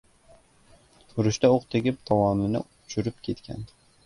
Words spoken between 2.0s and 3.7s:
tovonini uchirib ketgan.